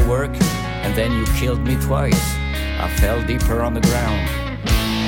[0.00, 0.30] firework,
[0.84, 2.36] and then you killed me twice.
[2.78, 4.28] I fell deeper on the ground.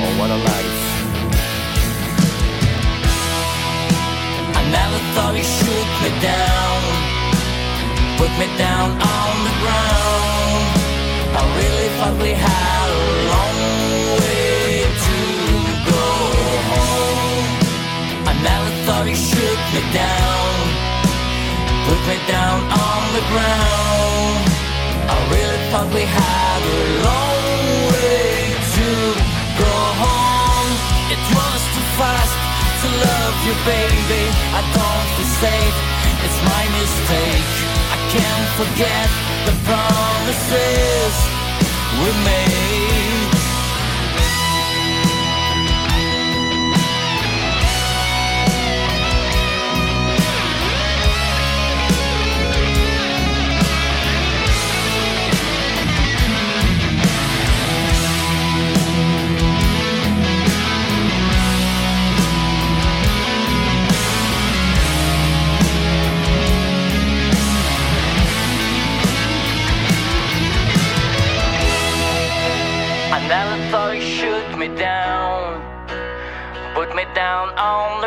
[0.03, 0.79] Oh, what a life.
[4.59, 6.81] I never thought you shoot me down,
[8.19, 10.65] put me down on the ground.
[11.39, 13.59] I really thought we had a long
[14.19, 15.19] way to
[15.89, 16.05] go
[16.71, 17.47] home.
[18.29, 20.53] I never thought you shoot me down,
[21.87, 23.92] put me down on the ground.
[25.13, 27.45] I really thought we had a long
[27.93, 28.89] way to
[29.61, 29.75] go
[30.05, 30.71] home.
[31.15, 32.35] It was too fast
[32.81, 34.25] to love you, baby.
[34.59, 35.03] I don't
[35.43, 35.79] safe.
[36.25, 37.51] It's my mistake.
[37.95, 39.09] I can't forget
[39.47, 41.15] the promises
[42.01, 43.02] we made.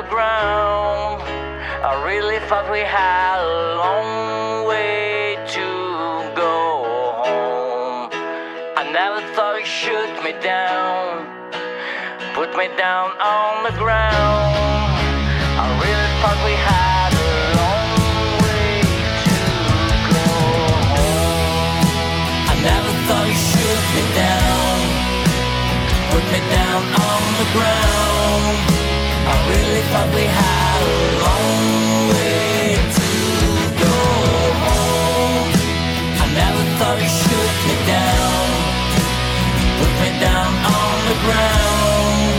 [0.09, 1.21] Ground.
[1.83, 5.67] I really thought we had a long way to
[6.35, 6.57] go
[7.23, 8.09] home.
[8.77, 11.27] I never thought you'd shoot me down,
[12.33, 14.55] put me down on the ground.
[15.61, 17.89] I really thought we had a long
[18.45, 18.71] way
[19.29, 19.41] to
[20.13, 20.29] go
[20.93, 21.87] home.
[22.51, 24.55] I never thought you'd shoot me down
[26.11, 27.94] put me down on the ground.
[29.47, 33.09] Really thought we had a long way to
[33.83, 33.95] go
[34.65, 35.49] home.
[36.23, 38.45] I never thought you shoot me down,
[39.79, 42.37] put me down on the ground.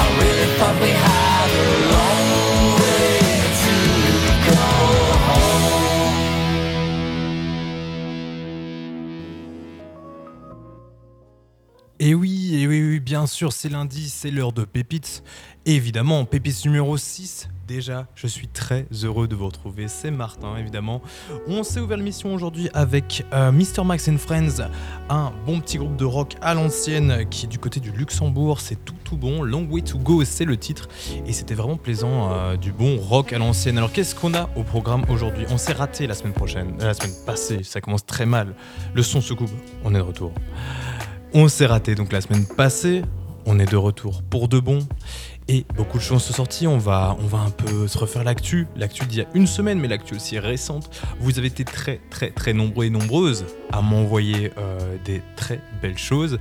[0.00, 1.19] I really thought we had
[13.20, 15.22] bien sûr, c'est lundi, c'est l'heure de Pépites.
[15.66, 17.50] Évidemment, Pépites numéro 6.
[17.68, 19.88] Déjà, je suis très heureux de vous retrouver.
[19.88, 21.02] C'est Martin, évidemment.
[21.46, 23.84] On s'est ouvert l'émission aujourd'hui avec euh, Mr.
[23.84, 24.62] Max and Friends,
[25.10, 28.58] un bon petit groupe de rock à l'ancienne qui est du côté du Luxembourg.
[28.58, 29.42] C'est tout, tout bon.
[29.42, 30.88] Long Way to Go, c'est le titre.
[31.26, 33.76] Et c'était vraiment plaisant, euh, du bon rock à l'ancienne.
[33.76, 35.44] Alors, qu'est-ce qu'on a au programme aujourd'hui?
[35.50, 37.64] On s'est raté la semaine prochaine, euh, la semaine passée.
[37.64, 38.54] Ça commence très mal.
[38.94, 39.50] Le son se coupe.
[39.84, 40.32] On est de retour.
[41.32, 43.02] On s'est raté donc la semaine passée,
[43.46, 44.80] on est de retour pour de bon.
[45.46, 48.66] Et beaucoup de choses sont sorties, on va, on va un peu se refaire l'actu,
[48.76, 50.90] l'actu d'il y a une semaine, mais l'actu aussi récente.
[51.20, 55.98] Vous avez été très très très nombreux et nombreuses à m'envoyer euh, des très belles
[55.98, 56.38] choses.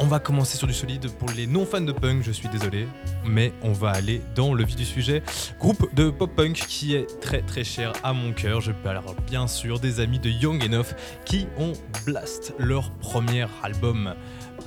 [0.00, 2.88] On va commencer sur du solide pour les non-fans de punk, je suis désolé,
[3.24, 5.22] mais on va aller dans le vif du sujet.
[5.60, 8.60] Groupe de pop-punk qui est très très cher à mon cœur.
[8.60, 11.74] Je parle bien sûr des amis de Young Enough qui ont
[12.04, 14.14] blast leur premier album.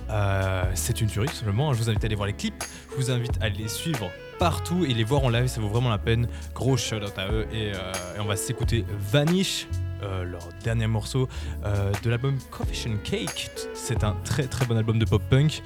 [0.09, 1.73] Euh, c'est une tuerie tout simplement.
[1.73, 4.09] Je vous invite à aller voir les clips, je vous invite à les suivre
[4.39, 6.29] partout et les voir en live, ça vaut vraiment la peine.
[6.55, 9.67] Gros shout out à eux euh, et on va s'écouter Vanish.
[10.03, 11.27] Euh, leur dernier morceau
[11.65, 13.49] euh, de l'album Confession Cake.
[13.73, 15.63] C'est un très très bon album de pop-punk.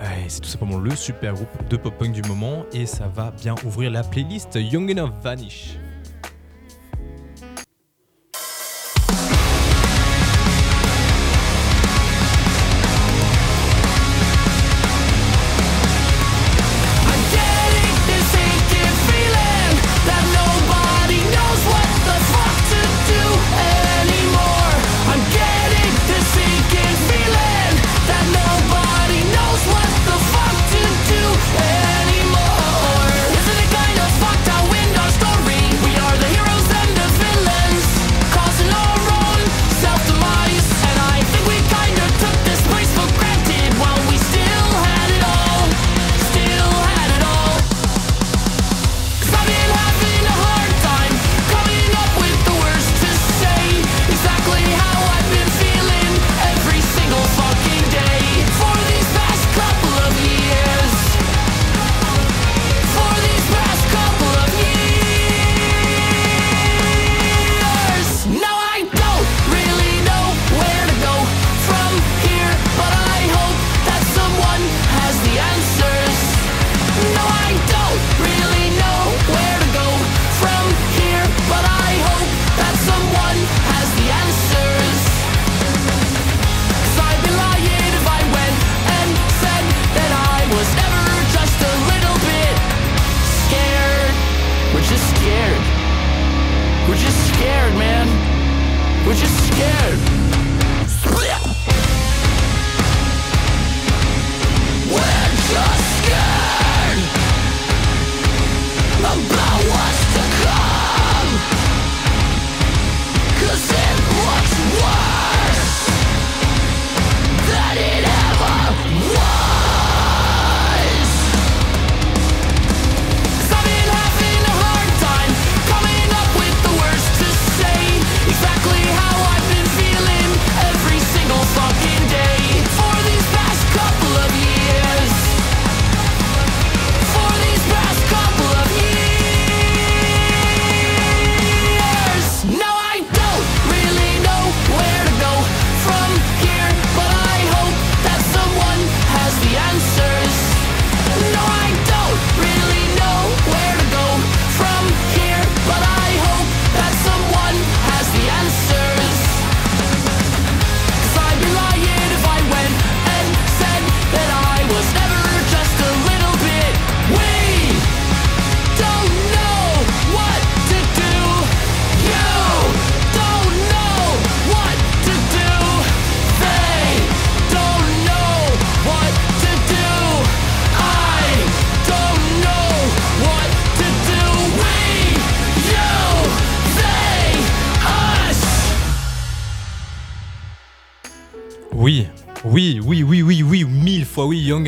[0.00, 3.32] Euh, et C'est tout simplement le super groupe de pop-punk du moment et ça va
[3.32, 5.76] bien ouvrir la playlist Young Enough Vanish.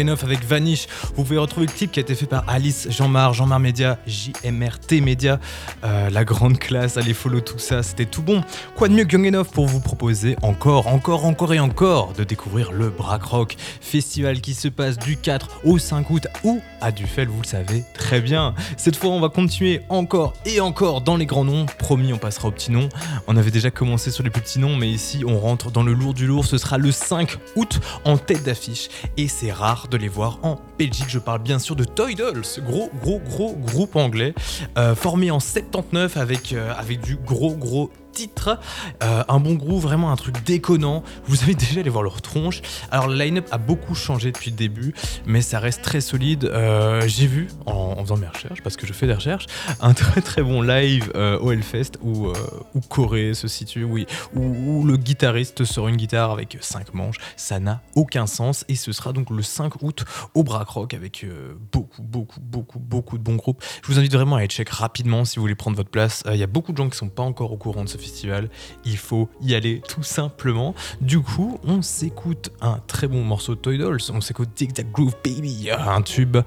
[0.03, 0.89] Avec Vanish.
[1.15, 5.01] Vous pouvez retrouver le clip qui a été fait par Alice, Jean-Marc, Jean-Marc Média, JMRT
[5.01, 5.39] Média,
[5.85, 8.43] euh, la grande classe, allez follow tout ça, c'était tout bon.
[8.75, 12.25] Quoi de mieux que Young Enough pour vous proposer encore, encore, encore et encore de
[12.25, 16.91] découvrir le Brack Rock, festival qui se passe du 4 au 5 août ou à
[16.91, 18.55] Dufel, vous le savez très bien.
[18.77, 21.67] Cette fois, on va continuer encore et encore dans les grands noms.
[21.79, 22.89] Promis, on passera aux petits noms.
[23.29, 26.13] On avait déjà commencé sur les petits noms, mais ici, on rentre dans le lourd
[26.13, 26.45] du lourd.
[26.45, 28.89] Ce sera le 5 août en tête d'affiche.
[29.17, 31.07] Et c'est rare de les voir en Belgique.
[31.09, 34.35] Je parle bien sûr de Toy Dolls, gros, gros, gros groupe anglais,
[34.79, 38.59] euh, formé en 79 avec, euh, avec du gros, gros titre.
[39.02, 41.02] Euh, un bon groove, vraiment un truc déconnant.
[41.26, 42.62] Vous avez déjà allé voir leur tronche.
[42.90, 44.95] Alors le line-up a beaucoup changé depuis le début,
[45.26, 46.45] mais ça reste très solide.
[46.45, 49.47] Euh, j'ai vu, en, faisant mes recherches, parce que je fais des recherches,
[49.81, 52.28] un très très bon live euh, au Hellfest où,
[52.75, 57.16] où Corée se situe, oui, où, le guitariste sort une guitare avec 5 manches.
[57.37, 60.04] Ça n'a aucun sens et ce sera donc le 5 août
[60.35, 61.25] au Brack Rock avec
[61.73, 63.62] beaucoup, beaucoup, beaucoup, beaucoup de bons groupes.
[63.83, 66.23] Je vous invite vraiment à aller check rapidement si vous voulez prendre votre place.
[66.31, 68.49] Il y a beaucoup de gens qui sont pas encore au courant de ce festival.
[68.85, 70.75] Il faut y aller tout simplement.
[71.01, 74.01] Du coup, on s'écoute un très bon morceau de Toy Dolls.
[74.13, 76.39] On s'écoute Tic Tac Groove Baby, un tube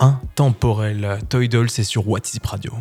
[0.00, 1.18] intemporel.
[1.28, 2.72] Toy Dolls, c'est sur What Radio.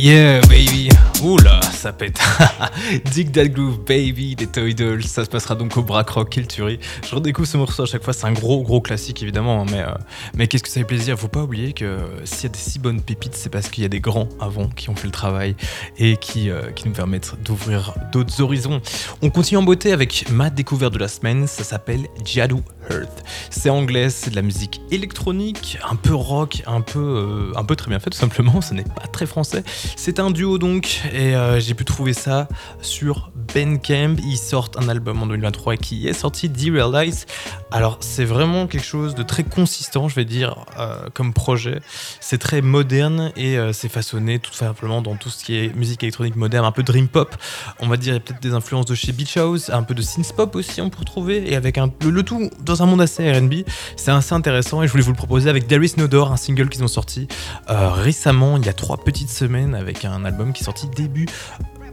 [0.00, 0.90] Yeah, baby.
[1.24, 2.18] Oula, ça pète.
[3.12, 5.04] Dig That Groove Baby des Toy Dolls.
[5.04, 6.80] Ça se passera donc au Brack Rock, quelle tuerie.
[7.08, 8.12] Je redécouvre ce morceau à chaque fois.
[8.12, 9.62] C'est un gros, gros classique évidemment.
[9.62, 9.94] Hein, mais, euh,
[10.34, 11.16] mais qu'est-ce que ça fait plaisir.
[11.16, 13.86] Faut pas oublier que s'il y a des si bonnes pépites, c'est parce qu'il y
[13.86, 15.54] a des grands avant qui ont fait le travail
[15.98, 18.80] et qui, euh, qui nous permettent d'ouvrir d'autres horizons.
[19.22, 21.46] On continue en beauté avec ma découverte de la semaine.
[21.46, 23.24] Ça s'appelle Jadoo Earth.
[23.50, 27.76] C'est anglais, c'est de la musique électronique, un peu rock, un peu, euh, un peu
[27.76, 28.60] très bien fait tout simplement.
[28.60, 29.62] Ce n'est pas très français.
[29.94, 32.48] C'est un duo donc, et euh, j'ai pu trouver ça
[32.80, 34.16] sur Bandcamp.
[34.24, 37.26] Ils sortent un album en 2023 qui est sorti, Derealize.
[37.70, 41.80] Alors c'est vraiment quelque chose de très consistant, je vais dire, euh, comme projet.
[42.20, 46.36] C'est très moderne et c'est façonné tout simplement dans tout ce qui est musique électronique
[46.36, 47.36] moderne, un peu dream pop.
[47.80, 50.54] On va dire peut-être des influences de chez Beach House, un peu de synth pop
[50.56, 53.64] aussi on peut retrouver, et avec un, le, tout dans un monde assez RB.
[53.96, 56.36] C'est assez intéressant et je voulais vous le proposer avec There Is No Door, un
[56.36, 57.28] single qu'ils ont sorti
[57.68, 61.26] euh, récemment, il y a trois petites semaines, avec un album qui est sorti début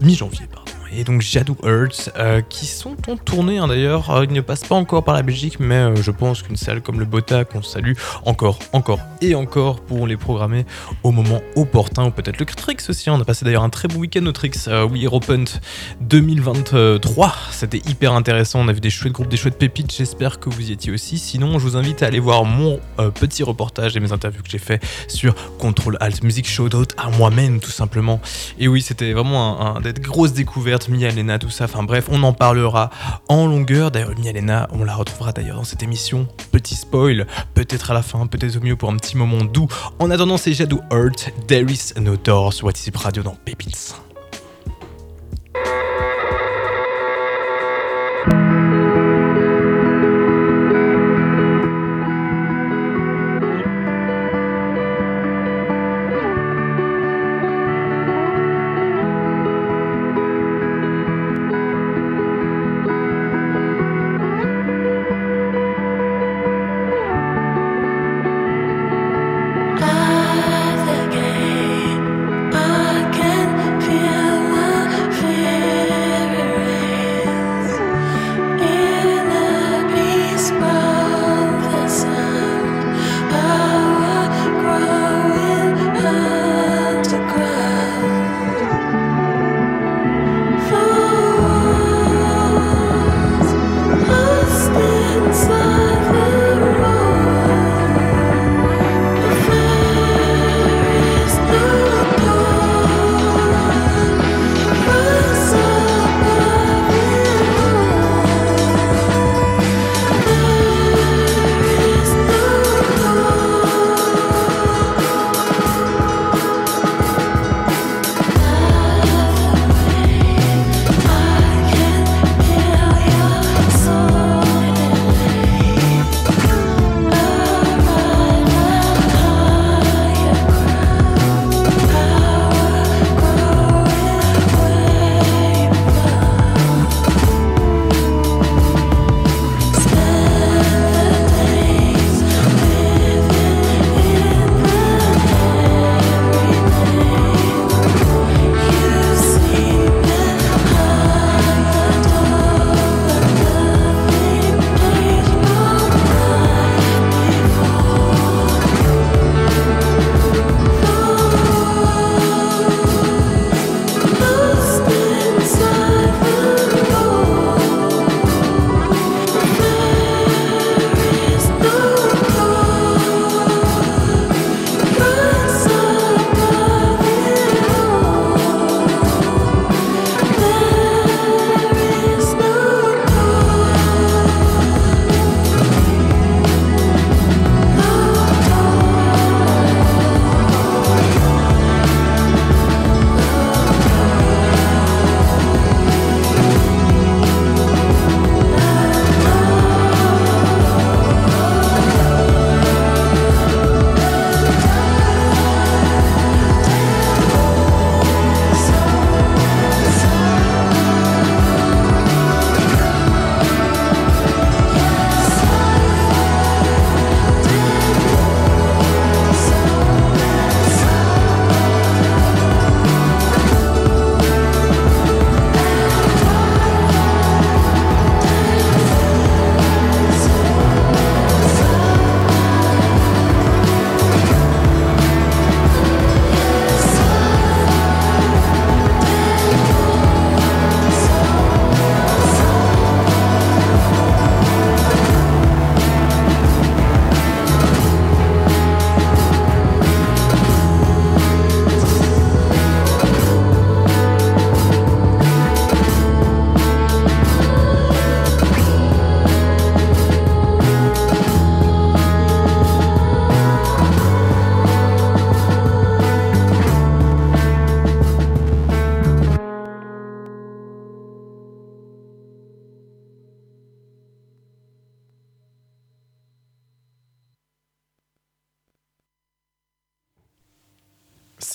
[0.01, 0.47] mi-janvier.
[0.47, 4.09] Pardon et donc Jadoo Earth, euh, qui sont en tournée hein, d'ailleurs.
[4.11, 6.81] Euh, ils ne passent pas encore par la Belgique, mais euh, je pense qu'une salle
[6.81, 7.93] comme le Bota, qu'on salue
[8.25, 10.65] encore, encore et encore, pourront les programmer
[11.03, 13.09] au moment opportun, ou peut-être le Trix aussi.
[13.09, 15.45] On a passé d'ailleurs un très bon week-end au Trix, oui, Europunt
[16.01, 17.35] 2023.
[17.51, 18.61] C'était hyper intéressant.
[18.61, 19.93] On a vu des chouettes groupes, des chouettes pépites.
[19.93, 21.17] J'espère que vous y étiez aussi.
[21.17, 22.79] Sinon, je vous invite à aller voir mon
[23.15, 27.59] petit reportage et mes interviews que j'ai fait sur Control Alt Music Showdown à moi-même,
[27.59, 28.21] tout simplement.
[28.59, 31.65] Et oui, c'était vraiment un, un, des grosses découvertes Mialena, tout ça.
[31.65, 32.89] Enfin bref, on en parlera
[33.27, 33.91] en longueur.
[33.91, 36.27] D'ailleurs, Mialena, on la retrouvera d'ailleurs dans cette émission.
[36.51, 39.67] Petit spoil, peut-être à la fin, peut-être au mieux pour un petit moment doux.
[39.99, 44.04] En attendant, c'est Jadou Earth, There is no door sur WhatsApp Radio dans Pépites.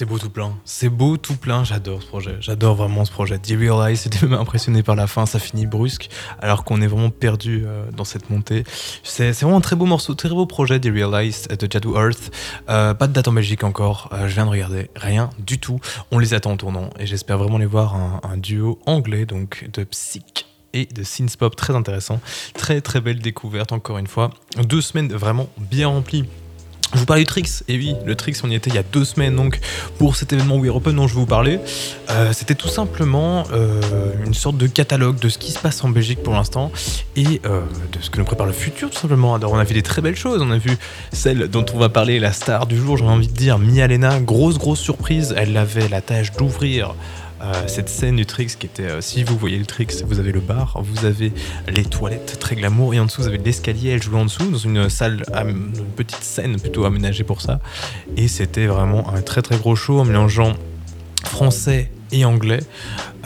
[0.01, 3.39] C'est beau tout plein, c'est beau tout plein, j'adore ce projet, j'adore vraiment ce projet.
[3.39, 6.09] The Realize, c'était même impressionné par la fin, ça finit brusque,
[6.41, 8.65] alors qu'on est vraiment perdu euh, dans cette montée.
[9.03, 12.35] C'est vraiment un très beau morceau, très beau projet, The Realize de Jadoo Earth.
[12.71, 15.81] Euh, pas de date en Belgique encore, euh, je viens de regarder, rien du tout.
[16.11, 19.69] On les attend en tournant et j'espère vraiment les voir un, un duo anglais, donc
[19.71, 22.23] de Psych et de synth-pop très intéressant.
[22.55, 24.31] Très très belle découverte encore une fois.
[24.65, 26.25] Deux semaines vraiment bien remplies.
[26.93, 28.83] Je vous parlais du Trix, et oui, le Trix, on y était il y a
[28.83, 29.61] deux semaines, donc
[29.99, 31.61] pour cet événement We Open dont je vous parler,
[32.11, 33.81] euh, c'était tout simplement euh,
[34.27, 36.73] une sorte de catalogue de ce qui se passe en Belgique pour l'instant
[37.15, 37.61] et euh,
[37.93, 39.37] de ce que nous prépare le futur, tout simplement.
[39.37, 40.77] Alors, on a vu des très belles choses, on a vu
[41.13, 44.19] celle dont on va parler, la star du jour, j'ai envie de dire, Mia Lena,
[44.19, 46.97] grosse grosse surprise, elle avait la tâche d'ouvrir
[47.43, 50.33] euh, cette scène du Trix qui était, euh, si vous voyez le Trix, vous avez
[50.33, 51.33] le bar, vous avez
[51.69, 54.59] les toilettes très glamour et en dessous vous avez l'escalier, elle jouait en dessous dans
[54.59, 57.61] une salle, une petite scène plutôt aménagée pour ça.
[58.17, 60.53] Et c'était vraiment un très très gros show en mélangeant
[61.25, 62.61] français et anglais.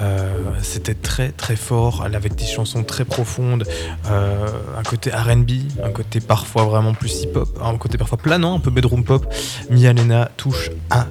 [0.00, 3.64] Euh, c'était très très fort, avec des chansons très profondes,
[4.04, 5.50] un côté RB,
[5.82, 9.26] un côté parfois vraiment plus hip-hop, un côté parfois planant, un peu bedroom pop.
[9.70, 11.06] Mia Lena touche à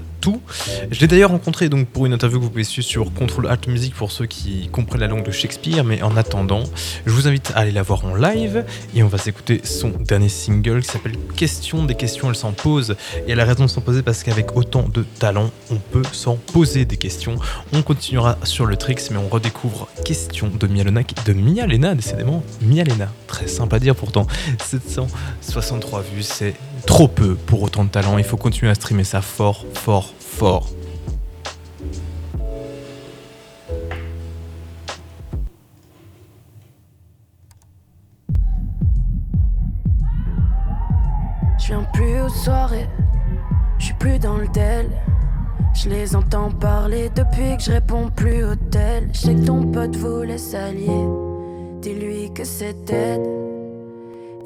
[0.92, 3.68] je l'ai d'ailleurs rencontré donc pour une interview que vous pouvez suivre sur Control Alt
[3.68, 6.64] Music pour ceux qui comprennent la langue de Shakespeare, mais en attendant,
[7.06, 10.30] je vous invite à aller la voir en live et on va s'écouter son dernier
[10.30, 12.96] single qui s'appelle Question des questions, elle s'en pose
[13.28, 16.36] et elle a raison de s'en poser parce qu'avec autant de talent, on peut s'en
[16.36, 17.36] poser des questions.
[17.74, 22.44] On continuera sur le Trix, mais on redécouvre Question de Mia, de Mia Lena, décidément.
[22.62, 24.28] Mia Lena, très simple à dire pourtant.
[24.64, 26.54] 763 vues, c'est
[26.86, 28.18] trop peu pour autant de talent.
[28.18, 30.70] Il faut continuer à streamer ça fort, fort, fort.
[41.60, 42.90] Je viens plus aux soirées,
[43.80, 44.90] je suis plus dans le tel.
[45.74, 49.10] Je les entends parler depuis que je réponds plus au tel.
[49.14, 51.08] Je sais que ton pote voulait s'allier,
[51.82, 52.74] dis-lui que c'est.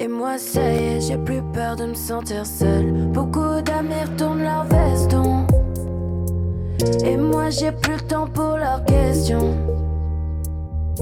[0.00, 2.92] Et moi, ça y est, j'ai plus peur de me sentir seule.
[3.12, 5.46] Beaucoup d'amis retournent leur veston.
[7.04, 9.56] Et moi, j'ai plus le temps pour leurs questions.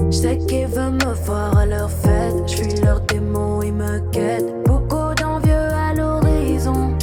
[0.09, 2.35] Je sais qu'ils veulent me voir à leur fête.
[2.47, 4.63] Je suis leur démon, ils me quittent.
[4.65, 6.95] Beaucoup d'envieux à l'horizon.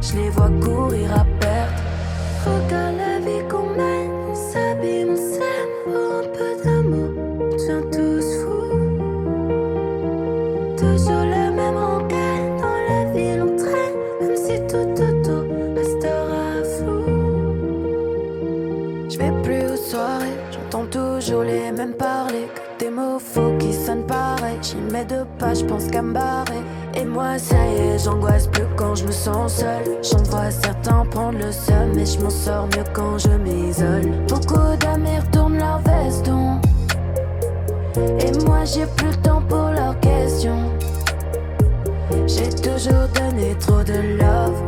[0.00, 1.84] Je les vois courir à perte.
[24.94, 26.62] Mets deux pas, je pense qu'à me barrer.
[26.94, 29.98] Et moi, ça y est, j'angoisse plus quand je me sens seule.
[30.02, 34.06] J'en vois certains prendre le seum, mais je m'en sors mieux quand je m'isole.
[34.28, 36.60] Beaucoup d'amis retournent leur veston.
[38.20, 40.70] Et moi, j'ai plus le temps pour leurs questions.
[42.28, 44.58] J'ai toujours donné trop de love,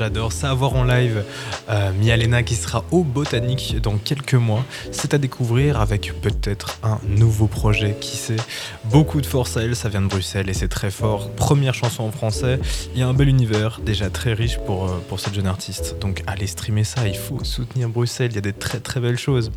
[0.00, 1.22] j'adore, ça à voir en live.
[1.68, 4.64] Euh, Mia Lena qui sera au Botanique dans quelques mois.
[4.92, 8.36] C'est à découvrir avec peut-être un nouveau projet, qui sait.
[8.84, 11.30] Beaucoup de force à elle, ça vient de Bruxelles et c'est très fort.
[11.32, 12.58] Première chanson en français,
[12.94, 15.96] il y a un bel univers, déjà très riche pour, euh, pour cette jeune artiste.
[16.00, 19.18] Donc allez streamer ça, il faut soutenir Bruxelles, il y a des très très belles
[19.18, 19.52] choses.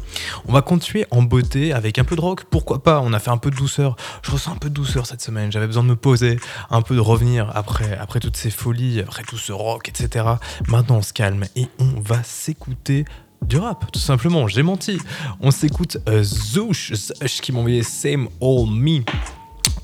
[0.45, 3.31] On va continuer en beauté avec un peu de rock, pourquoi pas On a fait
[3.31, 3.95] un peu de douceur.
[4.23, 6.37] Je ressens un peu de douceur cette semaine, j'avais besoin de me poser,
[6.69, 10.32] un peu de revenir après, après toutes ces folies, après tout ce rock, etc.
[10.67, 13.05] Maintenant on se calme et on va s'écouter
[13.41, 14.47] du rap, tout simplement.
[14.47, 14.99] J'ai menti.
[15.41, 19.01] On s'écoute euh, Zouch, Zouch qui m'a envoyé Same Old Me.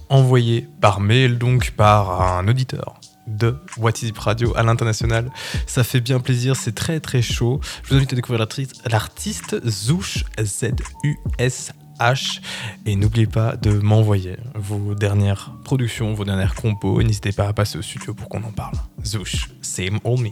[0.10, 5.32] envoyé par mail, donc par un auditeur de What Is It Radio à l'international.
[5.68, 7.60] Ça fait bien plaisir, c'est très très chaud.
[7.84, 8.46] Je vous invite à découvrir
[8.86, 11.79] l'artiste Zouch, Z-U-S-H.
[12.86, 17.04] Et n'oubliez pas de m'envoyer vos dernières productions, vos dernières compos.
[17.04, 18.76] N'hésitez pas à passer au studio pour qu'on en parle.
[19.06, 20.32] Zouch, same old me.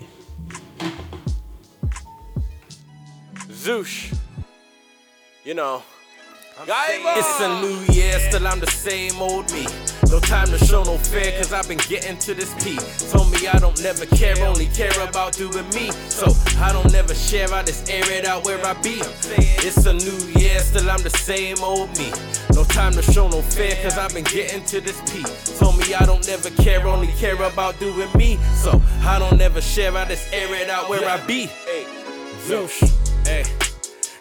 [3.51, 4.11] Zouch,
[5.45, 5.81] you know.
[7.15, 9.67] It's a new year, still I'm the same old me.
[10.09, 12.79] No time to show no fear, cause I've been getting to this peak.
[13.11, 15.91] Told me I don't never care, only care about doing me.
[16.09, 19.01] So I don't never share, I just air it out where I be.
[19.67, 22.11] It's a new year, still I'm the same old me.
[22.53, 25.27] No time to show no fear, cause I've been getting to this peak.
[25.59, 28.37] Told me I don't never care, only care about doing me.
[28.55, 31.49] So I don't never share, I just air it out where I be.
[32.47, 32.79] Zeus,
[33.25, 33.66] hey.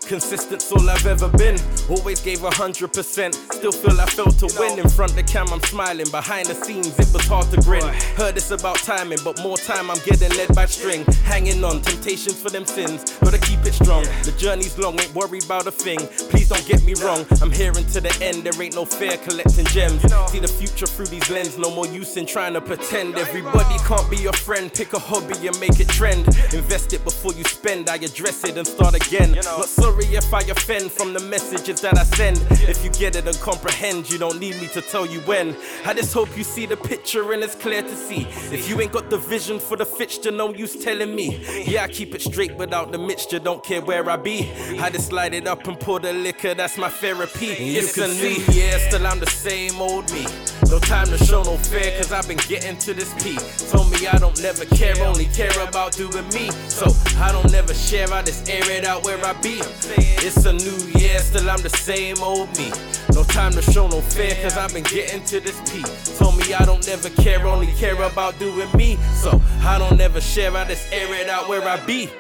[0.07, 1.59] Consistent's all I've ever been.
[1.89, 3.35] Always gave a hundred percent.
[3.51, 4.79] Still feel I failed to win.
[4.79, 6.09] In front of the cam, I'm smiling.
[6.11, 7.83] Behind the scenes, it was hard to grin.
[8.17, 11.05] Heard it's about timing, but more time I'm getting led by string.
[11.25, 13.19] Hanging on, temptations for them sins.
[13.19, 14.05] Gotta keep it strong.
[14.23, 15.99] The journey's long, ain't worried about a thing.
[16.31, 17.27] Please don't get me wrong.
[17.43, 18.45] I'm here until the end.
[18.45, 20.03] There ain't no fear collecting gems.
[20.31, 21.59] See the future through these lens.
[21.59, 23.17] No more use in trying to pretend.
[23.17, 24.73] Everybody can't be your friend.
[24.73, 26.29] Pick a hobby and make it trend.
[26.55, 27.91] Invest it before you spend.
[27.91, 29.33] I address it and start again.
[29.33, 32.39] Not sorry if I offend from the messages that I send.
[32.69, 35.57] If you get it and comprehend, you don't need me to tell you when.
[35.85, 38.27] I just hope you see the picture and it's clear to see.
[38.53, 41.43] If you ain't got the vision for the fixture, no use telling me.
[41.67, 44.51] Yeah, I keep it straight without the mixture, don't care where I be.
[44.81, 47.49] I just light it up and pour the liquor, that's my therapy.
[47.77, 50.27] It's a new yeah, still I'm the same old me.
[50.71, 53.39] No time to show no fear, cause I've been getting to this peak.
[53.71, 56.51] Told me I don't never care, only care about doing me.
[56.69, 56.87] So
[57.19, 59.63] I don't never share, I just air it out where I be.
[59.89, 62.73] It's a new year, still I'm the same old me.
[63.13, 65.87] No time to show no fear, cause I've been getting to this peak.
[66.19, 68.99] Told me I don't never care, only care about doing me.
[69.15, 72.11] So I don't never share, I just air it out where I be.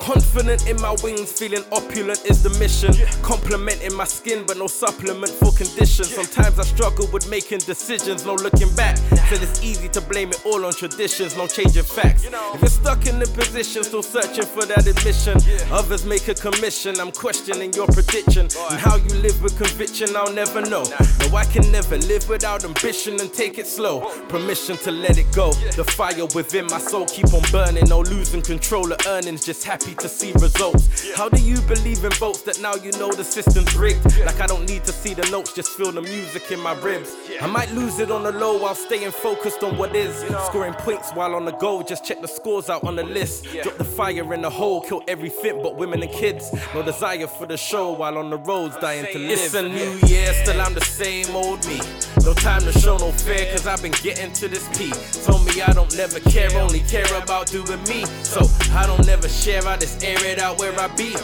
[0.00, 2.92] Confident in my wings, feeling opulent is the mission.
[3.22, 6.14] Complimenting my skin, but no supplement for conditions.
[6.14, 8.98] Sometimes I struggle with making decisions, no looking back.
[8.98, 12.24] Said it's easy to blame it all on traditions, no changing facts.
[12.24, 12.52] You know.
[12.54, 15.38] If you're stuck in the position, still searching for that admission.
[15.72, 18.48] Others make a commission, I'm questioning your prediction.
[18.70, 20.84] And how you live with conviction, I'll never know.
[20.84, 24.00] No, I can never live without ambition and take it slow.
[24.28, 25.52] Permission to let it go.
[25.52, 29.94] The fire within my soul keep on burning, no losing control of earnings, just happy
[29.94, 31.14] to see results.
[31.14, 34.04] How do you believe in votes that now you know the system's rigged?
[34.18, 37.14] Like I don't need to see the notes, just feel the music in my ribs.
[37.40, 40.24] I might lose it on the low while staying focused on what is.
[40.46, 43.44] Scoring points while on the go, just check the scores out on the list.
[43.62, 46.52] Drop the fire in the hole, kill everything but women and kids.
[46.74, 49.38] No desire for the show while on the roads, dying to live.
[49.38, 51.78] It's a new year, still I'm the same old me.
[52.24, 54.94] No time to show no fear, cause I've been getting to this peak.
[55.24, 58.04] Told me I don't never care, only care about doing me.
[58.24, 58.40] So
[58.72, 61.14] I don't never share, I just air it out where I be.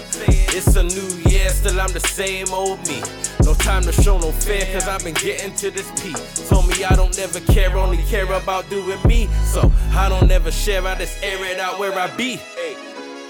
[0.56, 3.02] It's a new year, still I'm the same old me.
[3.44, 6.16] No time to show no fear, cause I've been getting to this peak.
[6.48, 9.28] Told me I don't never care, only care about doing me.
[9.44, 12.40] So I don't never share, I just air it out where I be.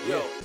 [0.09, 0.36] Yo.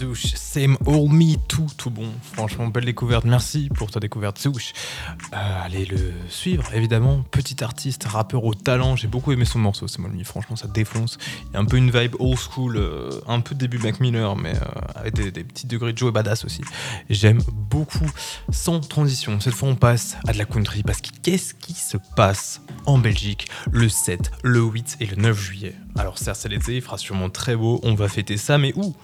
[0.00, 2.08] Zouch, Same All Me, tout, tout bon.
[2.32, 3.26] Franchement, belle découverte.
[3.26, 4.72] Merci pour ta découverte, Zouch.
[5.34, 7.22] Euh, allez le suivre, évidemment.
[7.30, 8.96] Petit artiste, rappeur au talent.
[8.96, 10.24] J'ai beaucoup aimé son morceau, Same All Me.
[10.24, 11.18] Franchement, ça défonce.
[11.50, 14.36] Il y a un peu une vibe old school, euh, un peu début Mac Miller,
[14.36, 14.60] mais euh,
[14.94, 16.62] avec des, petits degrés de Joe badass aussi.
[17.10, 18.10] J'aime beaucoup.
[18.50, 20.82] Sans transition, cette fois, on passe à de la country.
[20.82, 25.38] Parce que qu'est-ce qui se passe en Belgique le 7, le 8 et le 9
[25.38, 25.74] juillet?
[25.98, 27.80] Alors, certes, c'est l'été, il fera sûrement très beau.
[27.82, 28.94] On va fêter ça, mais où?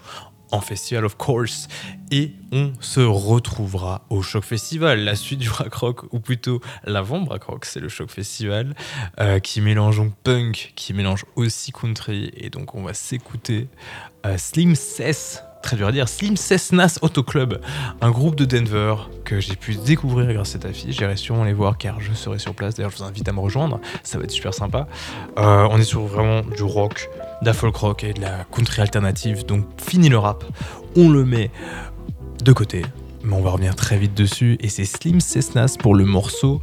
[0.50, 1.68] En festival, of course.
[2.10, 7.24] Et on se retrouvera au Choc Festival, la suite du Rock Rock, ou plutôt l'avant
[7.24, 8.74] Rock Rock, c'est le Choc Festival,
[9.18, 12.30] euh, qui mélange donc punk, qui mélange aussi country.
[12.36, 13.68] Et donc on va s'écouter
[14.24, 15.42] euh, Slim Cess.
[15.62, 17.60] Très dur à dire, Slim Cessnas Auto Club,
[18.00, 20.96] un groupe de Denver que j'ai pu découvrir grâce à cette affiche.
[20.96, 22.76] J'irai sûrement les voir car je serai sur place.
[22.76, 24.86] D'ailleurs, je vous invite à me rejoindre, ça va être super sympa.
[25.38, 27.08] Euh, on est sur vraiment du rock,
[27.40, 29.44] de la folk rock et de la country alternative.
[29.46, 30.44] Donc fini le rap,
[30.96, 31.50] on le met
[32.42, 32.82] de côté,
[33.22, 34.56] mais on va revenir très vite dessus.
[34.60, 36.62] Et c'est Slim Cessnas pour le morceau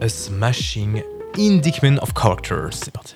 [0.00, 1.02] A Smashing
[1.38, 2.72] Indictment of Characters.
[2.72, 3.14] C'est parti.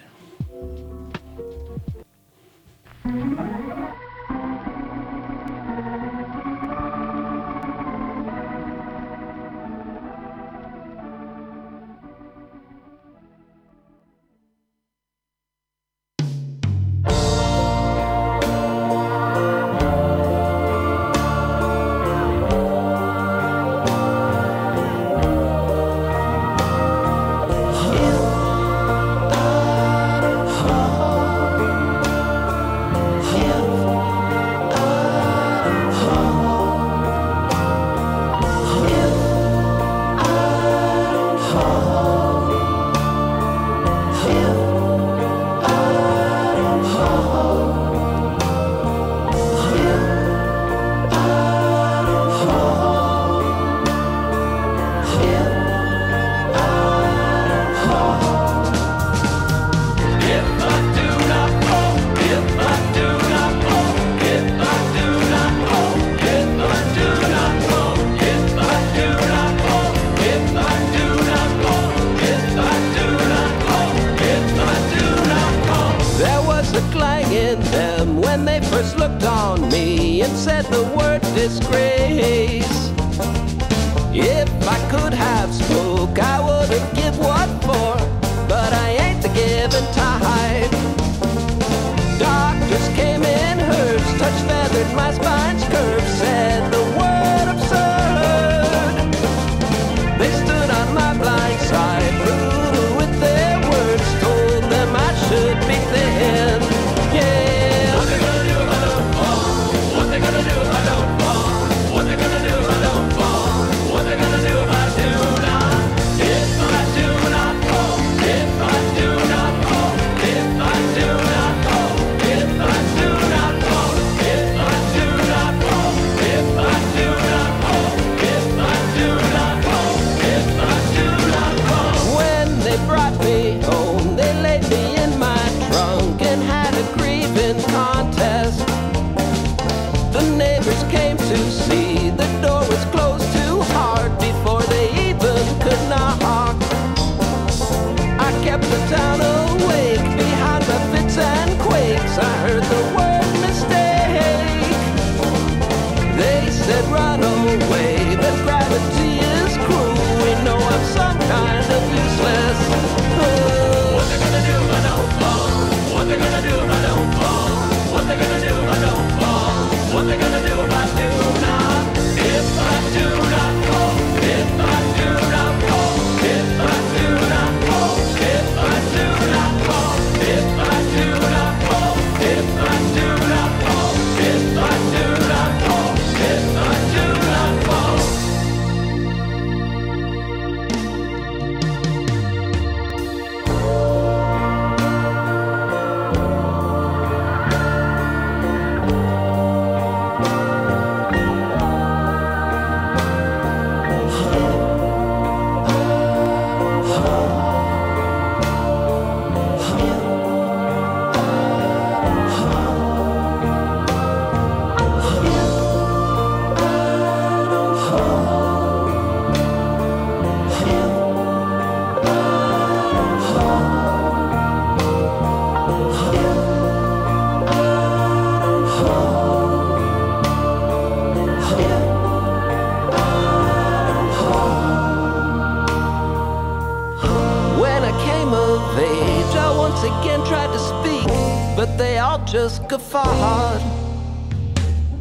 [242.16, 243.60] Just guffawed.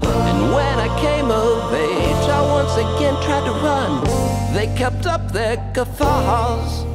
[0.02, 4.04] And when I came of age, I once again tried to run.
[4.54, 6.86] They kept up their guffaws.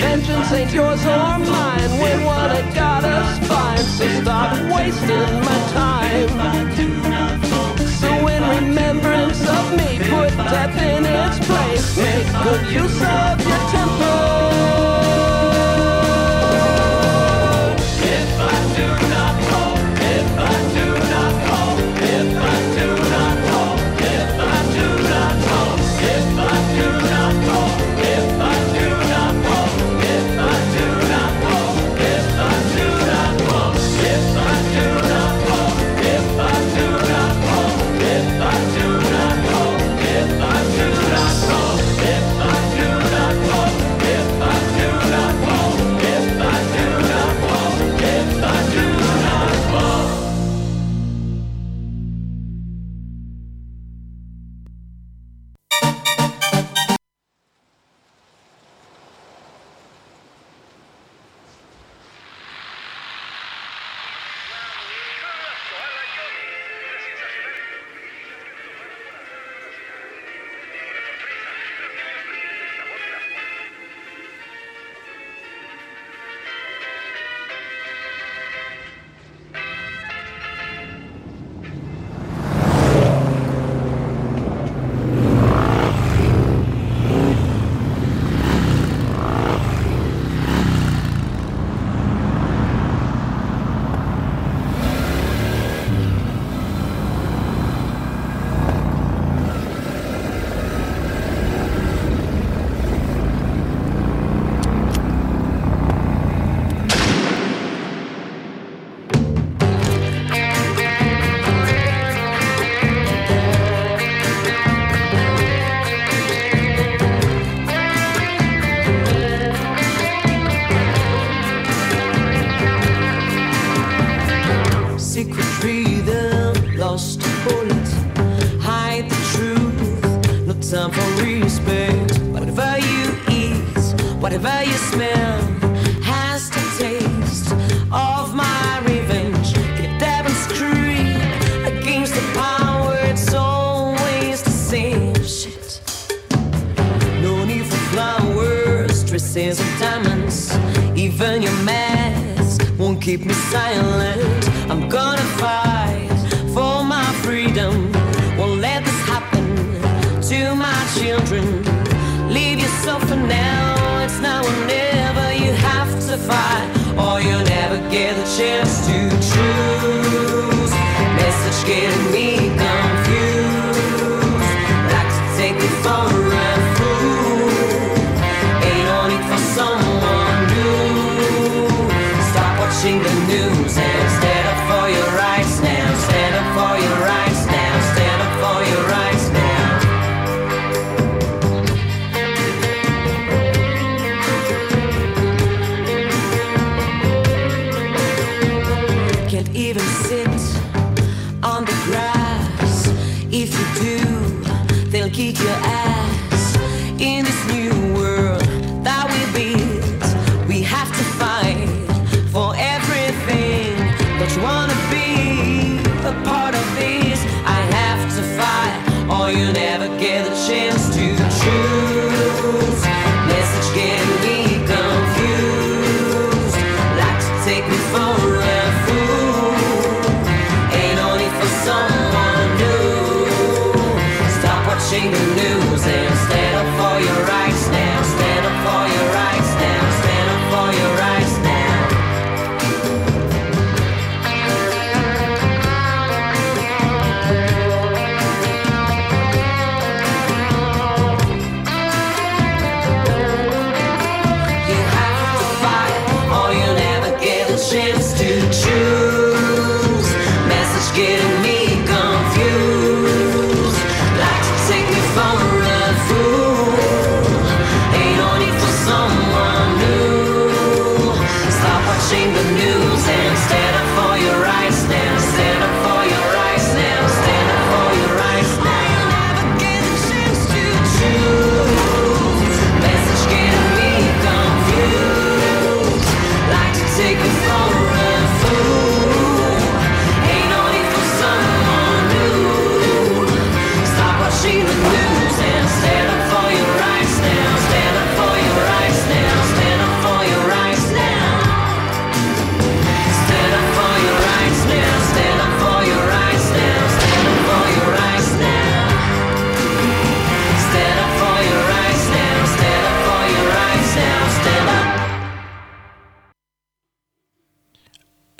[0.00, 3.84] Vengeance ain't yours or mine when one had got us fine.
[3.96, 6.28] So stop wasting my time.
[8.00, 11.96] So in remembrance of me, put death in its place.
[11.98, 14.40] Make good use of your temper.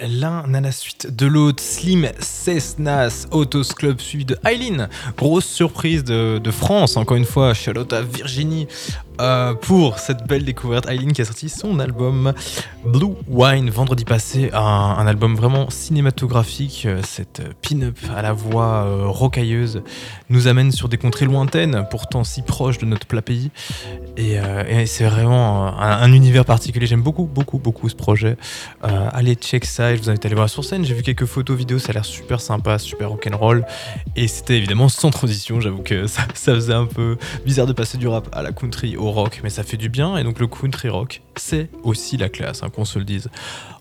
[0.09, 4.88] L'un à la suite de l'autre, Slim, Cessnas, Autos Club suivi de Eileen.
[5.16, 8.66] Grosse surprise de, France, encore une fois, Charlotte à Virginie
[9.20, 10.88] euh, pour cette belle découverte.
[10.88, 12.32] Eileen qui a sorti son album
[12.86, 16.84] Blue Wine vendredi passé, un, album vraiment cinématographique.
[16.86, 19.82] Euh, Cette pin-up à la voix euh, rocailleuse
[20.30, 23.50] nous amène sur des contrées lointaines, pourtant si proches de notre plat pays.
[24.16, 24.38] Et,
[24.86, 26.86] c'est vraiment un, un univers particulier.
[26.86, 28.36] J'aime beaucoup, beaucoup, beaucoup ce projet.
[28.82, 30.84] Allez check ça, et je vous invite à aller voir sur scène.
[30.84, 33.66] J'ai vu quelques photos, vidéos, ça a l'air super sympa, super rock'n'roll.
[34.16, 37.98] Et c'était évidemment sans transition, j'avoue que ça, ça faisait un peu bizarre de passer
[37.98, 40.16] du rap à la country, au rock, mais ça fait du bien.
[40.16, 43.28] Et donc le country rock, c'est aussi la classe, hein, qu'on se le dise.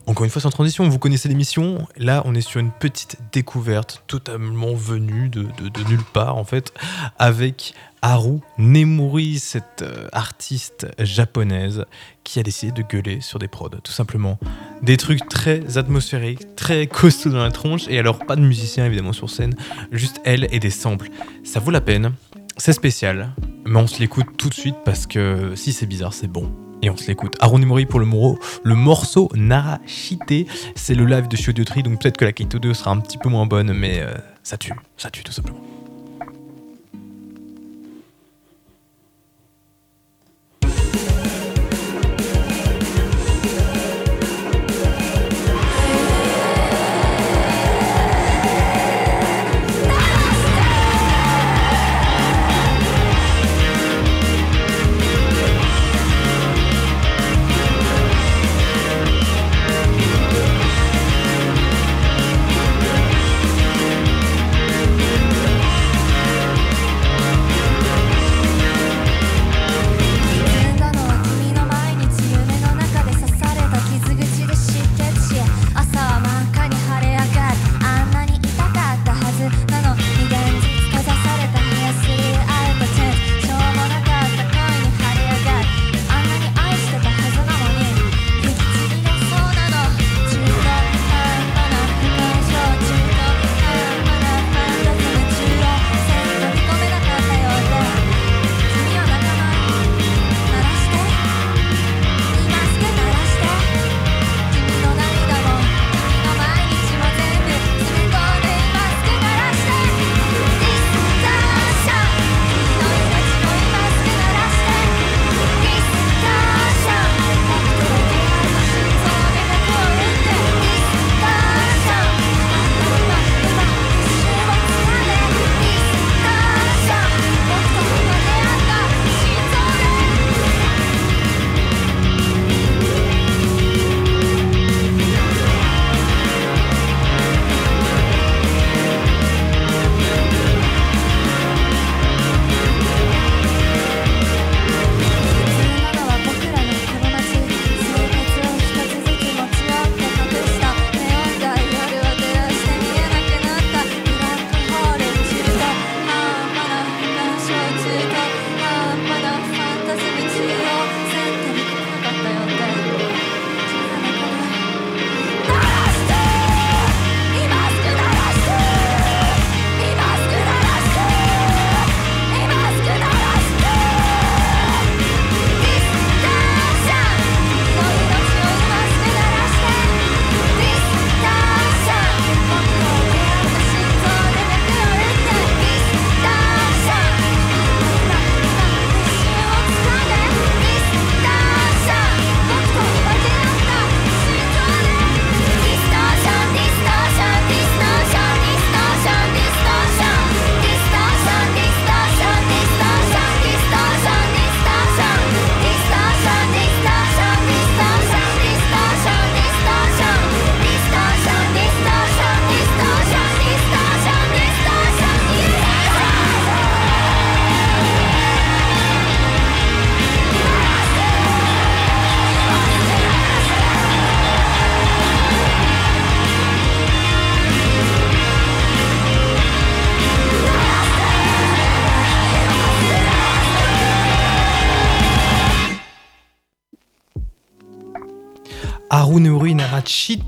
[0.09, 1.87] Encore une fois, sans transition, vous connaissez l'émission.
[1.95, 5.43] Là, on est sur une petite découverte totalement venue de,
[5.87, 6.73] nulle part, en fait,
[7.19, 11.85] avec Haru Nemuri, cette euh, artiste japonaise
[12.23, 14.39] qui a décidé de gueuler sur des prods, tout simplement.
[14.81, 19.13] Des trucs très atmosphériques, très costauds dans la tronche, et alors pas de musicien évidemment
[19.13, 19.55] sur scène,
[19.91, 21.09] juste elle et des samples.
[21.43, 22.13] Ça vaut la peine,
[22.59, 23.31] c'est spécial,
[23.65, 26.51] mais on se l'écoute tout de suite parce que si c'est bizarre, c'est bon.
[26.81, 27.35] Et on se l'écoute.
[27.41, 32.15] Haru Nemuri pour le, moro- le morceau Narashite, c'est le live de Shiodyotri, donc peut-être
[32.17, 35.09] que la Kaito 2 sera un petit peu moins bonne, mais euh, ça tue, ça
[35.09, 35.59] tue tout simplement.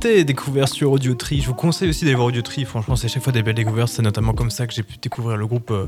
[0.03, 1.41] Narachite, découvert sur Audiotree.
[1.41, 2.65] Je vous conseille aussi d'aller voir Audiotree.
[2.65, 3.89] Franchement, c'est chaque fois des belles découvertes.
[3.89, 5.87] C'est notamment comme ça que j'ai pu découvrir le groupe euh,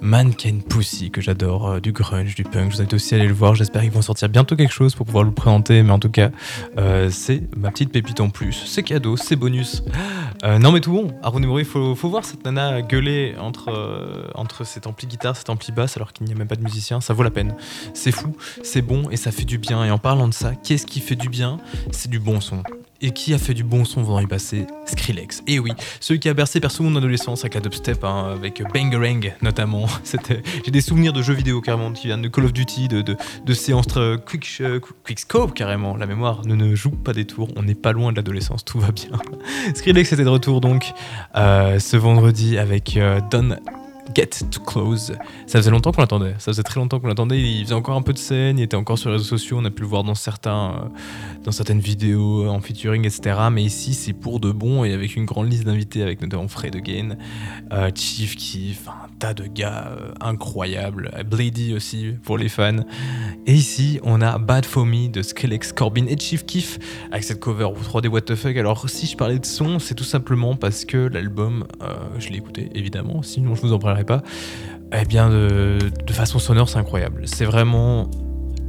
[0.00, 2.70] Mankind Pussy, que j'adore, euh, du grunge, du punk.
[2.70, 3.54] Je vous invite aussi à aller le voir.
[3.54, 5.82] J'espère qu'ils vont sortir bientôt quelque chose pour pouvoir le présenter.
[5.82, 6.30] Mais en tout cas,
[6.78, 8.64] euh, c'est ma petite pépite en plus.
[8.66, 9.82] C'est cadeau, c'est bonus.
[10.42, 11.12] non, mais tout bon.
[11.38, 15.96] Neuri, il faut, voir cette nana gueuler entre, entre cet ampli guitare, cet ampli basse,
[15.96, 17.00] alors qu'il n'y a même pas de musicien.
[17.00, 17.54] Ça vaut la peine.
[17.92, 19.84] C'est fou, c'est bon et ça fait du bien.
[19.84, 21.58] Et en parlant de ça, qu'est-ce qui fait du bien?
[21.92, 22.62] C'est du bon son.
[23.00, 25.42] Et qui a fait du bon son vendant y passer Skrillex.
[25.46, 29.34] Et oui, celui qui a bercé perso mon adolescence avec la dubstep, hein, avec Bangarang
[29.42, 29.86] notamment.
[30.64, 33.86] J'ai des souvenirs de jeux vidéo carrément qui viennent de Call of Duty, de, séances
[34.26, 35.96] quick, euh, quick Scope carrément.
[35.96, 38.90] La mémoire ne, joue pas des tours, on n'est pas loin de l'adolescence, tout va
[38.90, 39.10] bien.
[39.74, 40.92] Skrillex était de retour donc
[41.36, 43.56] euh, ce vendredi avec euh, Don
[44.12, 45.12] Get to Close.
[45.46, 46.34] Ça faisait longtemps qu'on l'attendait.
[46.38, 47.40] Ça faisait très longtemps qu'on l'attendait.
[47.40, 48.58] Il faisait encore un peu de scène.
[48.58, 49.58] Il était encore sur les réseaux sociaux.
[49.60, 53.36] On a pu le voir dans euh, certaines vidéos en featuring, etc.
[53.50, 56.76] Mais ici, c'est pour de bon et avec une grande liste d'invités, avec notamment Fred
[56.76, 57.16] Again,
[57.72, 61.10] euh, Chief Keef, un tas de gars euh, incroyables.
[61.28, 62.84] Blady aussi pour les fans.
[63.46, 66.78] Et ici, on a Bad For Me de Skrillex, Corbin et Chief Keef
[67.10, 68.56] avec cette cover 3D What the fuck.
[68.56, 71.66] Alors, si je parlais de son, c'est tout simplement parce que l'album,
[72.18, 73.22] je l'ai écouté évidemment.
[73.22, 74.22] Sinon, je vous en parlerai pas,
[74.92, 77.22] eh bien, de, façon sonore, c'est incroyable.
[77.26, 78.10] C'est vraiment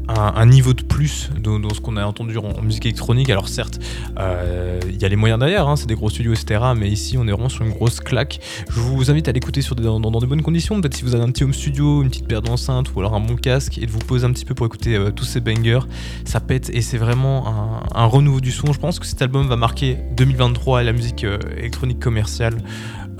[0.07, 3.29] un, niveau de plus dans, ce qu'on a entendu en, musique électronique.
[3.29, 3.79] Alors certes,
[4.19, 6.61] euh, il y a les moyens derrière, hein, c'est des gros studios, etc.
[6.77, 8.39] Mais ici, on est vraiment sur une grosse claque.
[8.69, 10.79] Je vous invite à l'écouter dans, dans, de bonnes conditions.
[10.79, 13.19] Peut-être si vous avez un petit home studio, une petite paire d'enceintes ou alors un
[13.19, 15.81] bon casque et de vous poser un petit peu pour écouter euh, tous ces bangers.
[16.25, 18.73] Ça pète et c'est vraiment un, renouveau du son.
[18.73, 22.57] Je pense que cet album va marquer 2023 et la musique euh, électronique commerciale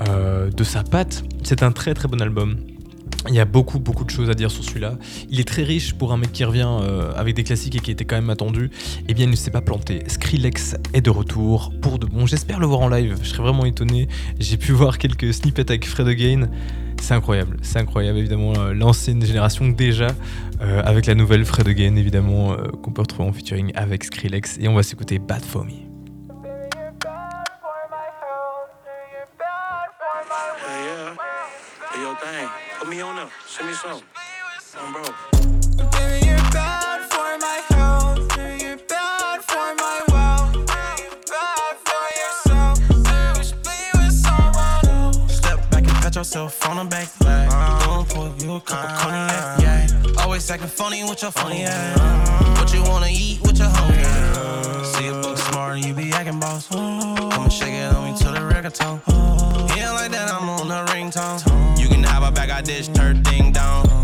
[0.08, 1.24] euh, de sa patte.
[1.42, 2.56] C'est un très très bon album.
[3.28, 4.96] Il y a beaucoup beaucoup de choses à dire sur celui-là.
[5.30, 7.90] Il est très riche pour un mec qui revient euh, avec des classiques et qui
[7.90, 8.70] était quand même attendu.
[9.08, 10.02] Eh bien, il ne s'est pas planté.
[10.06, 12.26] Skrillex est de retour pour de bon.
[12.26, 13.16] J'espère le voir en live.
[13.22, 14.08] Je serais vraiment étonné.
[14.38, 16.48] J'ai pu voir quelques snippets avec Fred Again.
[17.00, 18.18] C'est incroyable, c'est incroyable.
[18.18, 20.08] Évidemment, euh, l'ancienne génération déjà,
[20.60, 24.56] avec la nouvelle Fred Again, évidemment, qu'on peut retrouver en featuring avec Skrillex.
[24.58, 25.85] Et on va s'écouter Bad For Me.
[33.46, 34.02] Send me some.
[34.78, 35.02] Um, bro.
[35.90, 38.28] Baby, you're bad for my health.
[38.36, 40.66] Baby, you're bad for my wealth.
[40.66, 42.78] Bad for yourself.
[42.90, 45.36] You should be with someone else.
[45.36, 47.08] Step back and pat yourself on the back.
[47.24, 49.60] Uh, Don't pull you a cup of cognac.
[49.60, 50.22] Yeah.
[50.22, 52.60] Always acting funny with your funny ass.
[52.60, 54.96] What you wanna eat with your hungry ass.
[54.96, 56.68] See a book smart, and you be acting boss.
[56.68, 59.45] Come and shake it on me till the record tone
[59.94, 61.78] like that, I'm on her ringtone.
[61.78, 63.95] You can have her back, I dish her thing down.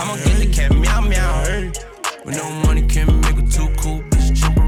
[0.00, 1.72] I'ma get the cat meow meow.
[2.24, 4.67] With no money can't make a too cool bitch jump around.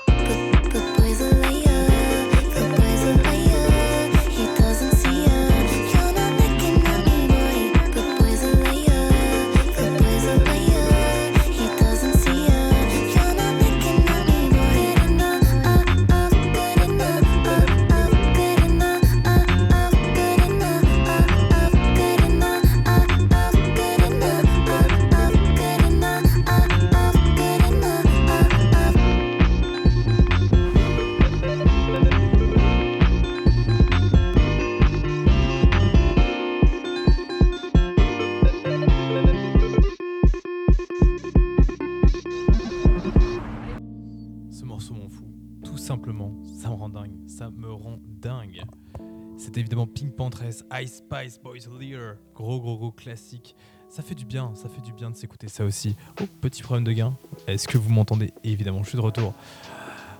[50.11, 52.15] Pink Panthers, Ice Spice Boys Lear.
[52.35, 53.55] Gros, gros, gros classique.
[53.89, 55.95] Ça fait du bien, ça fait du bien de s'écouter ça aussi.
[56.21, 57.15] Oh, petit problème de gain.
[57.47, 58.31] Est-ce que vous m'entendez?
[58.43, 59.33] Évidemment, je suis de retour.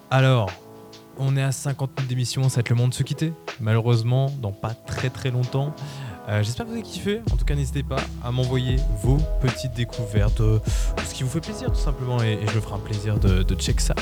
[0.10, 0.52] Alors,
[1.18, 3.34] on est à 50 minutes d'émission, ça va être le moment de se quitter.
[3.60, 5.74] Malheureusement, dans pas très très longtemps.
[6.28, 7.22] Euh, J'espère que vous avez kiffé.
[7.32, 10.60] En tout cas, n'hésitez pas à m'envoyer vos petites découvertes, euh,
[11.06, 13.82] ce qui vous fait plaisir tout simplement, et, je ferai un plaisir de, de check
[13.82, 13.96] ça.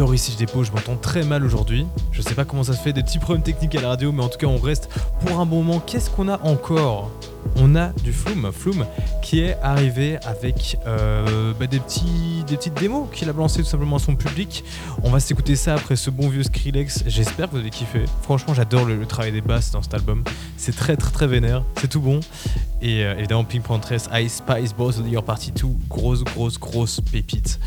[0.00, 1.86] Sorry si je dépose, je m'entends très mal aujourd'hui.
[2.10, 4.22] Je sais pas comment ça se fait, des petits problèmes techniques à la radio, mais
[4.22, 4.88] en tout cas on reste
[5.26, 5.78] pour un bon moment.
[5.78, 7.10] Qu'est-ce qu'on a encore?
[7.56, 8.86] On a du Flume, Flume
[9.20, 13.68] qui est arrivé avec euh, bah, des, petits, des petites démos qu'il a lancé tout
[13.68, 14.64] simplement à son public.
[15.02, 17.04] On va s'écouter ça après ce bon vieux Skrillex.
[17.06, 18.06] J'espère que vous avez kiffé.
[18.22, 20.24] Franchement, j'adore le, travail des basses dans cet album.
[20.56, 22.20] C'est très très très vénère, c'est tout bon.
[22.80, 27.60] Et euh, évidemment, Pink Panthers, Ice Spice the Year Party 2, grosse grosse grosse pépite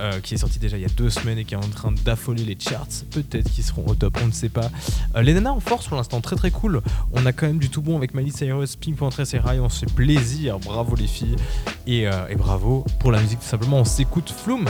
[0.00, 1.92] euh, qui est sortie déjà il y a deux semaines et qui est en train
[2.04, 2.86] d'affoler les charts.
[3.10, 4.70] Peut-être qu'ils seront au top, on ne sait pas.
[5.14, 6.80] Euh, les nanas en force pour l'instant, très très cool.
[7.12, 9.60] On a quand même du tout bon avec Miley Cyrus, Pink et Rai.
[9.60, 10.58] On se fait plaisir.
[10.58, 11.36] Bravo les filles
[11.86, 13.78] et, euh, et bravo pour la musique tout simplement.
[13.78, 14.68] On s'écoute Flume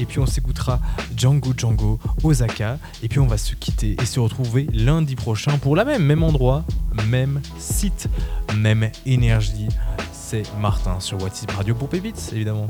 [0.00, 0.80] et puis on s'écoutera
[1.16, 5.76] Django Django, Osaka et puis on va se quitter et se retrouver lundi prochain pour
[5.76, 6.64] la même même endroit,
[7.08, 8.08] même site,
[8.56, 9.68] même énergie.
[10.12, 12.68] C'est Martin sur What is Radio pour Pépites évidemment.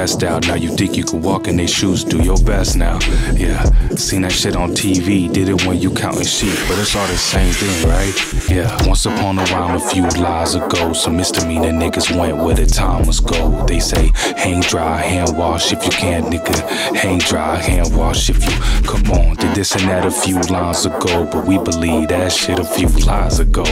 [0.00, 0.46] Out?
[0.46, 2.98] Now you think you can walk in their shoes, do your best now.
[3.34, 3.64] Yeah,
[3.96, 7.18] seen that shit on TV, did it when you counting sheep, but it's all the
[7.18, 8.48] same thing, right?
[8.48, 12.64] Yeah, once upon a while, a few lies ago, some misdemeanor niggas went where the
[12.64, 13.68] time was gold.
[13.68, 14.10] They say,
[14.40, 16.58] hang dry, hand wash if you can, nigga.
[16.96, 19.36] Hang dry, hand wash if you come on.
[19.36, 21.28] Did this and that a few lines ago.
[21.30, 23.64] but we believe that shit a few lies ago.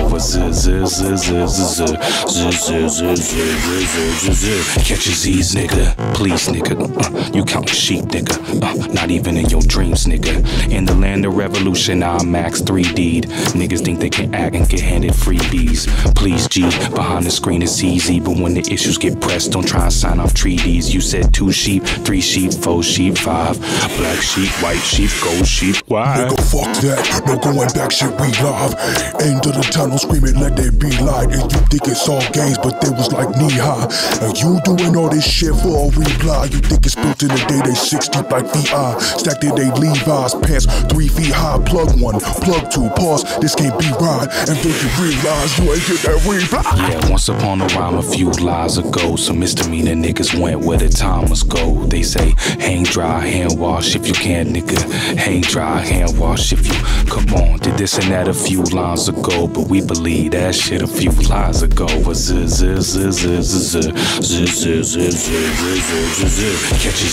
[4.88, 6.14] Catch your Z's, nigga.
[6.14, 6.74] Please, nigga.
[6.76, 8.36] Uh, you count sheep, nigga.
[8.62, 10.36] Uh, not even in your dreams, nigga.
[10.70, 13.22] In the land of revolution, I'm max 3D.
[13.56, 15.88] Niggas think they can act and get handed freebies.
[16.14, 16.62] Please, G.
[16.94, 20.20] Behind the screen it's easy, but when the issues get pressed, don't try and sign
[20.20, 20.94] off treaties.
[20.94, 23.58] You said two sheep, three sheep, four sheep, five.
[23.98, 25.76] Black sheep, white sheep, gold sheep.
[25.86, 26.18] Why?
[26.18, 27.22] Nigga, fuck that.
[27.26, 28.74] No going back, shit, we live.
[29.20, 31.30] End of the tunnel, screaming, let there be light.
[31.32, 33.86] And you think it's all games, but they was like knee high.
[34.22, 36.48] And you doing all this shit for a reply.
[36.50, 38.98] You think it's built in the day, they six deep like VI.
[38.98, 41.58] Stacked in they Levi's pants, three feet high.
[41.66, 43.22] Plug one, plug two, pause.
[43.38, 44.28] This can't be right.
[44.48, 46.62] And then you realize you ain't get that reply.
[46.88, 50.78] Yeah, once upon a rhyme a few lies ago, some misdemeanor niggas went point where
[50.78, 51.84] the time must go.
[51.86, 54.80] They say, hang dry, hand wash if you can, nigga.
[55.16, 56.74] Hang dry, hand wash if you.
[57.10, 60.82] Come on, did this and that a few lines ago, but we believe that shit
[60.82, 61.86] a few lines ago.
[61.86, 62.14] Catch a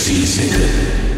[0.04, 1.12] Z's, nigga.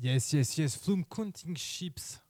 [0.00, 2.20] Yes, yes, yes, Flume Counting Ships,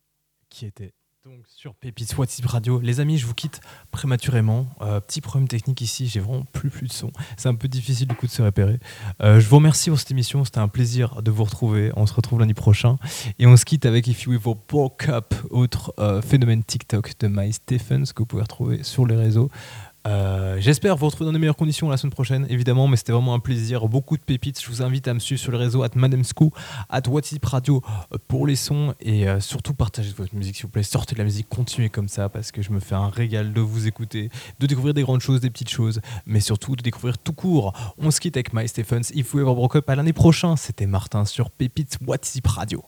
[0.49, 0.93] qui était
[1.25, 2.81] donc sur Pépites WhatsApp Radio.
[2.81, 3.61] Les amis, je vous quitte
[3.93, 4.67] prématurément.
[4.81, 7.13] Euh, petit problème technique ici, j'ai vraiment plus plus de son.
[7.37, 8.81] C'est un peu difficile du coup de se repérer.
[9.23, 11.93] Euh, je vous remercie pour cette émission, c'était un plaisir de vous retrouver.
[11.95, 12.99] On se retrouve lundi prochain
[13.39, 17.29] et on se quitte avec If You Ever Broke Up, autre euh, phénomène TikTok de
[17.29, 19.49] My Stephens que vous pouvez retrouver sur les réseaux.
[20.07, 23.35] Euh, J'espère vous retrouver dans de meilleures conditions la semaine prochaine, évidemment, mais c'était vraiment
[23.35, 23.89] un plaisir.
[23.89, 24.61] Beaucoup de pépites.
[24.61, 26.53] Je vous invite à me suivre sur le réseau at Madamsco,
[26.89, 27.83] at WhatsApp Radio
[28.13, 30.83] euh, pour les sons et euh, surtout partagez votre musique s'il vous plaît.
[30.83, 33.61] Sortez de la musique, continuez comme ça parce que je me fais un régal de
[33.61, 37.33] vous écouter, de découvrir des grandes choses, des petites choses, mais surtout de découvrir tout
[37.33, 37.73] court.
[37.99, 39.13] On se quitte avec My Stephens.
[39.15, 40.57] If We Ever Broke Up à l'année prochaine.
[40.57, 42.85] C'était Martin sur Pépites WhatsApp Radio.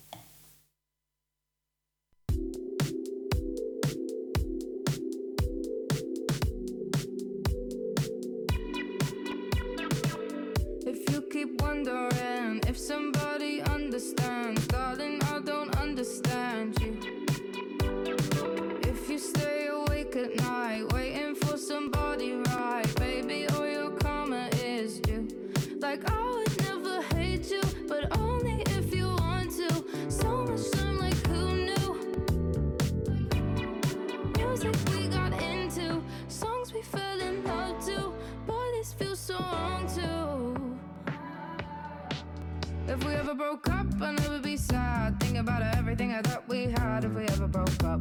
[43.04, 45.20] If we ever broke up, I'd never be sad.
[45.20, 47.04] Think about everything I thought we had.
[47.04, 48.00] If we ever broke up.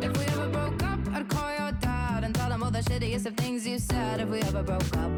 [0.00, 3.26] If we ever broke up, I'd call your dad and tell him all the shittiest
[3.26, 4.20] of things you said.
[4.20, 5.10] If we ever broke up.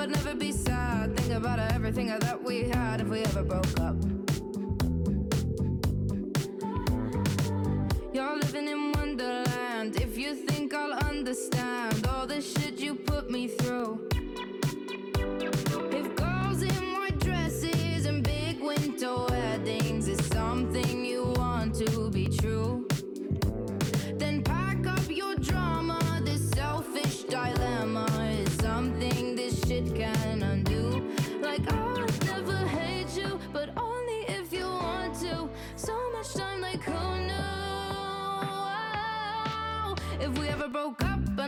[0.00, 1.16] I'd never be sad.
[1.16, 4.07] Think about everything I thought we had if we ever broke up.
[8.18, 8.87] You're living in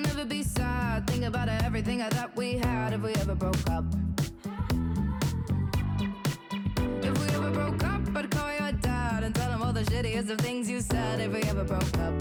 [0.01, 1.07] I'd never be sad.
[1.07, 2.95] Think about everything thought we had.
[2.95, 3.85] If we ever broke up.
[7.03, 10.31] If we ever broke up, I'd call your dad and tell him all the shittiest
[10.31, 11.21] of things you said.
[11.21, 12.15] If we ever broke up.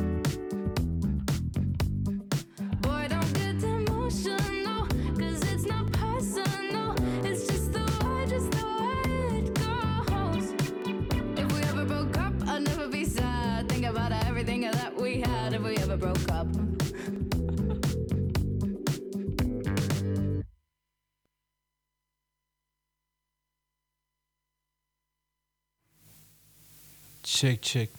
[2.81, 6.95] Boy, don't get emotional, 'cause it's not personal.
[7.23, 10.47] It's just the way, just the way it goes.
[11.41, 13.69] If we ever broke up, I'd never be sad.
[13.69, 16.47] Think about everything that we had if we ever broke up.
[27.39, 27.98] check check.